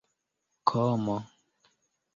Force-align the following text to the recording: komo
komo 0.67 1.17